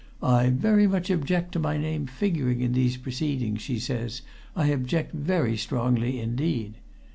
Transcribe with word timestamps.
'I 0.23 0.49
very 0.57 0.87
much 0.87 1.11
object 1.11 1.51
to 1.51 1.59
my 1.59 1.77
name 1.77 2.07
figuring 2.07 2.61
in 2.61 2.71
these 2.73 2.97
proceedings,' 2.97 3.61
she 3.61 3.77
says. 3.77 4.23
'I 4.55 4.69
object 4.69 5.13
very 5.13 5.55
strongly 5.55 6.19
indeed!' 6.19 6.73